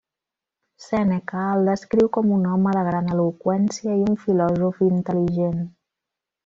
Sèneca 0.85 1.43
el 1.57 1.69
descriu 1.71 2.09
com 2.17 2.33
un 2.39 2.49
home 2.55 2.75
de 2.79 2.85
gran 2.89 3.13
eloqüència 3.17 4.01
i 4.01 4.03
un 4.09 4.21
filòsof 4.27 4.85
intel·ligent. 4.93 5.67